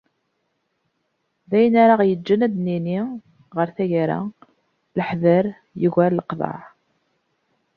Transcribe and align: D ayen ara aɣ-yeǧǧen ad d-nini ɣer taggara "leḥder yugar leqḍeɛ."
D 1.49 1.51
ayen 1.57 1.75
ara 1.83 1.91
aɣ-yeǧǧen 1.97 2.45
ad 2.45 2.51
d-nini 2.53 2.99
ɣer 3.55 3.67
taggara 3.75 4.19
"leḥder 4.97 5.45
yugar 5.81 6.11
leqḍeɛ." 6.15 6.57